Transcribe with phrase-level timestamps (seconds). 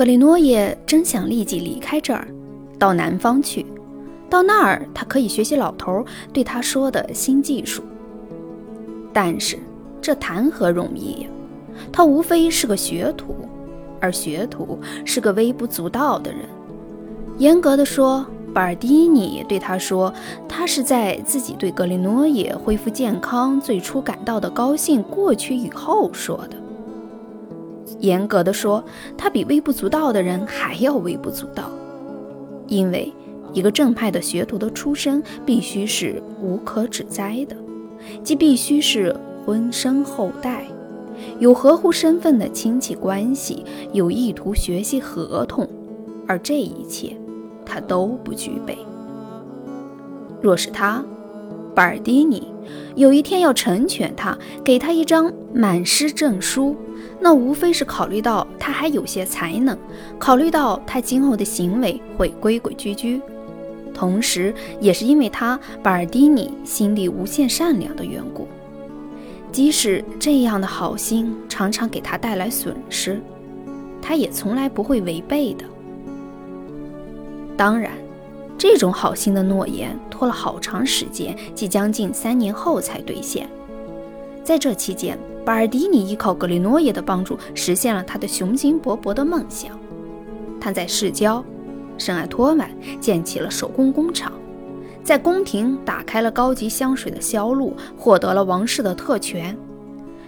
[0.00, 2.26] 格里诺耶真想立即离开这儿，
[2.78, 3.66] 到南方去。
[4.30, 7.82] 到那儿，他可以学习老头对他说的新技术。
[9.12, 9.58] 但是，
[10.00, 11.28] 这谈何容易呀！
[11.92, 13.36] 他无非是个学徒，
[14.00, 16.48] 而学徒是个微不足道的人。
[17.36, 18.24] 严格的说，
[18.54, 20.10] 巴尔迪尼对他说，
[20.48, 26.56] 他是在自己对格里诺耶恢复健康最初感到的高兴过去以后说的。
[28.00, 28.84] 严格的说，
[29.16, 31.70] 他比微不足道的人还要微不足道，
[32.66, 33.12] 因为。
[33.52, 37.56] 一个正派的学徒的出身必须是无可指摘的，
[38.22, 39.12] 即必须是
[39.44, 40.64] 婚生后代，
[41.40, 45.68] 有合乎身份的亲戚关系，有意图学习合同，
[46.28, 47.16] 而这一切
[47.66, 48.78] 他都不具备。
[50.40, 51.04] 若是他，
[51.74, 52.46] 巴尔迪尼，
[52.94, 56.76] 有一天要成全他，给他一张满师证书，
[57.20, 59.76] 那无非是考虑到他还有些才能，
[60.18, 63.20] 考虑到他今后的行为会规规矩矩。
[63.92, 68.46] 同时，也是因为他巴尔迪尼心地无限善良的缘故，
[69.52, 73.20] 即使这样的好心常常给他带来损失，
[74.00, 75.64] 他也从来不会违背的。
[77.56, 77.92] 当然，
[78.60, 83.48] 这种好心的诺言拖了好长时间，即将近三年后才兑现。
[84.44, 89.70] 在这期间，巴尔迪尼依靠格里诺耶的帮助，实现了他的雄心勃勃的梦想。
[90.60, 91.42] 他在市郊。
[91.96, 94.30] 圣埃托曼建起了手工工厂，
[95.02, 99.56] 在宫廷打开了高级香水的销路，获得了王室的特权。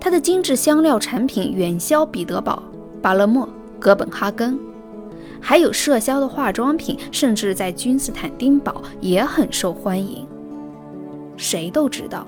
[0.00, 2.62] 他的精致香料产品远销彼得堡、
[3.02, 3.46] 巴勒莫、
[3.78, 4.58] 哥本哈根，
[5.40, 10.26] 还有麝销的化妆品，甚至在君士坦丁堡也很受欢迎。
[11.36, 12.26] 谁都知道，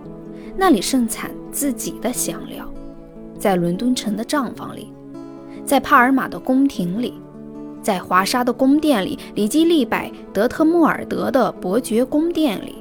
[0.56, 2.68] 那里盛产自己的香料，
[3.38, 4.92] 在伦敦城的账房里，
[5.64, 7.14] 在帕尔马的宫廷里。
[7.82, 12.74] 在华沙的宫殿里，里基利百德特穆尔德的伯爵宫殿里，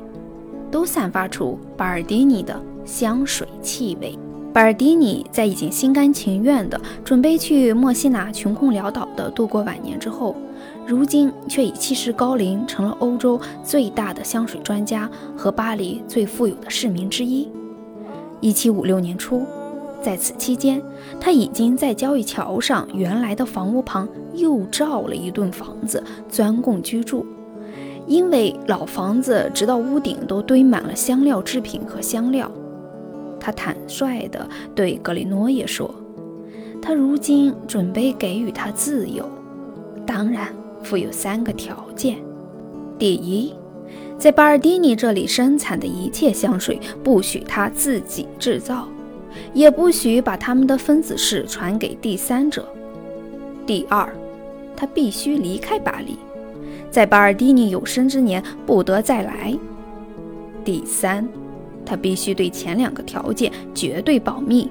[0.72, 4.18] 都散发出巴尔迪尼的香水气味。
[4.56, 10.34] 巴尔迪尼在已经心甘情愿地准备去墨西拿穷困潦倒的度过晚年之后，
[10.88, 17.50] 如今却以气势高龄成了欧洲最大的香水专家和巴黎最富有的市民之一。
[18.40, 19.44] 一七五六年初。
[20.02, 20.82] 在此期间，
[21.20, 26.02] 他已经在交易桥上原来的房屋旁又造了一栋房子，
[26.32, 27.26] 专供居住。
[28.08, 32.50] 因为老房子直到屋顶都堆满了香料制品和香料，
[33.46, 35.94] 他坦率地对格里诺耶说
[36.82, 39.30] ：“他如今准备给予他自由，
[40.04, 40.48] 当然
[40.82, 42.18] 附有三个条件：
[42.98, 43.54] 第一，
[44.18, 48.88] 在巴尔蒂尼这里生产的一切香水不许他自己制造。”
[49.54, 52.68] 也不许把他们的分子式传给第三者。
[53.68, 54.10] 第二，
[54.76, 56.18] 他必须离开巴黎，
[56.90, 59.56] 在巴尔蒂尼有生之年不得再来。
[60.64, 61.28] 第三，
[61.86, 64.70] 他必须对前两个条件绝对保密。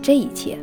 [0.00, 0.56] 这一切，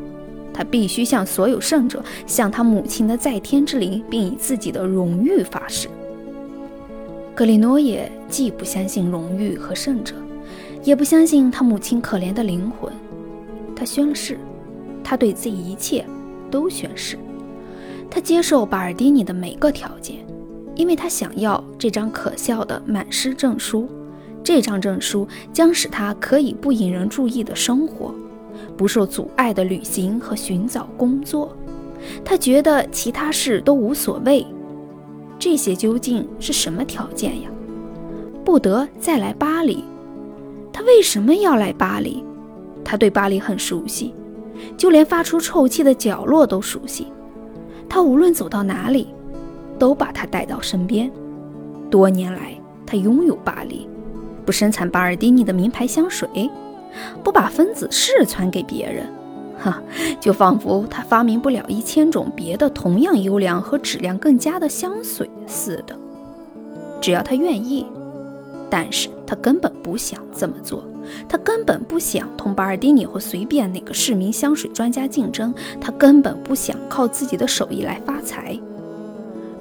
[0.54, 5.88] 他必须向所有圣者、向他母亲的在天之灵，并以自己的荣誉发誓。
[7.36, 10.16] 格里诺耶既不相信荣誉和圣者。
[10.82, 12.90] 也不相信他母亲可怜的灵魂，
[13.76, 14.40] 他宣誓，
[15.04, 16.06] 他对这一切
[16.50, 17.20] 都宣誓，
[18.10, 20.26] 他接受巴尔迪尼的每个条件，
[20.76, 23.90] 因为他想要这张可笑的满师证书。
[24.44, 28.14] 这张证书将使他可以不引人注意的生活，
[28.76, 31.56] 不受阻碍的旅行和寻找工作。
[32.24, 34.46] 他觉得其他事都无所谓。
[35.38, 37.50] 这些究竟是什么条件呀？
[38.44, 39.84] 不得再来巴黎。
[40.72, 42.24] 他为什么要来巴黎？
[42.84, 44.14] 他对巴黎很熟悉，
[44.78, 47.08] 就连发出臭气的角落都熟悉。
[47.88, 49.10] 他无论走到哪里，
[49.78, 51.12] 都把他带到身边。
[51.90, 53.88] 多年来，他拥有巴黎，
[54.50, 56.50] 不生产巴尔蒂尼的名牌香水，
[57.24, 59.06] 不把分子式传给别人，
[59.60, 59.80] 哈，
[60.20, 65.96] 就仿佛他发明不了一千种别的同样优良和质量更佳的香水似的。
[67.00, 67.86] 只要他愿意。
[68.72, 70.84] 但是他根本不想这么做，
[71.28, 78.60] 他根本不想同巴尔蒂尼或随便哪个市民香水专家竞争，他根本不想靠自己的手艺来发财。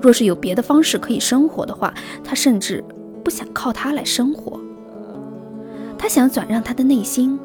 [0.01, 1.93] 若是有别的方式可以生活的话，
[2.25, 2.83] 他甚至
[3.23, 4.58] 不想靠它来生活。
[6.09, 7.39] 想转让他的内心，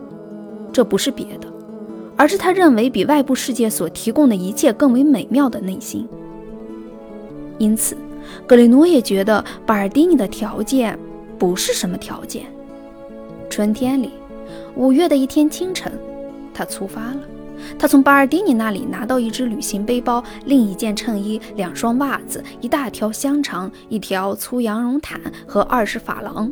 [0.71, 1.47] 这不是别的，
[2.15, 6.07] 而是他认为比外部世界所提供的一切更为美妙的内心。
[7.57, 7.97] 因此，
[8.47, 10.97] 格雷诺也觉得巴尔蒂尼的条件。
[11.39, 12.45] 不是什么条件。
[13.49, 14.11] 春天里，
[14.75, 15.91] 五月的一天清晨，
[16.53, 17.17] 他出发了。
[17.77, 26.49] 他从巴尔蒂尼那里拿到一只旅行背包、另一件衬衣、两双袜子、一大条香肠、一条粗羊绒毯和二十法郎。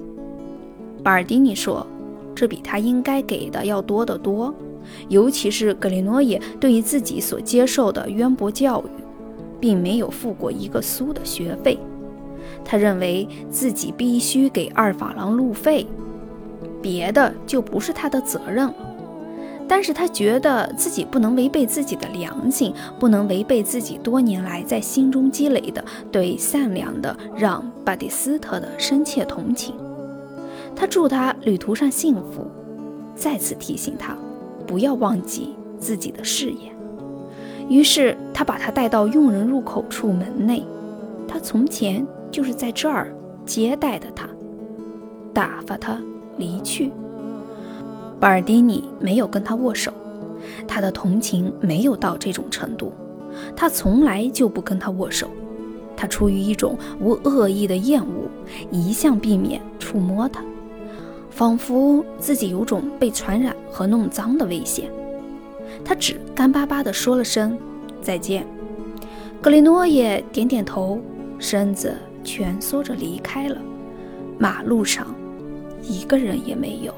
[1.01, 1.87] 巴尔蒂尼说
[2.35, 4.53] ：“这比他应该给的要多得多，
[5.09, 9.03] 尤其是格里诺耶对于自己所接受的渊博教育，
[9.59, 11.77] 并没有付过一个苏的学费。
[12.63, 15.85] 他认为自己必须给二法郎路费，
[16.81, 18.75] 别的就不是他的责任了。”
[19.67, 25.81] 但是他觉得自己不能违背自己的良心，不能违背自己多年来在心中积累的
[26.11, 29.73] 对善良的让巴蒂斯特的深切同情。
[30.75, 32.47] 他祝他旅途上幸福，
[33.15, 34.17] 再次提醒他
[34.65, 36.73] 不要忘记自己的誓言。
[37.69, 40.65] 于是他把他带到佣人入口处门内，
[41.27, 43.13] 他从前就是在这儿
[43.45, 44.27] 接待的他，
[45.33, 45.97] 打发他
[46.37, 46.91] 离去。
[48.19, 49.91] 巴尔迪尼没有跟他握手，
[50.67, 52.91] 他的同情没有到这种程度。
[53.55, 55.27] 他从来就不跟他握手，
[55.95, 58.29] 他出于一种无恶意的厌恶，
[58.69, 60.43] 一向避免触摸他，
[61.31, 64.91] 仿佛自己有种被传染和弄脏的危险。
[65.83, 67.57] 他只干巴巴地说了声
[68.01, 68.45] 再见。
[69.41, 70.99] 格雷诺也点点头，
[71.39, 73.57] 身子蜷缩着离开了。
[74.37, 75.07] 马路上，
[75.81, 76.93] 一个人也没有。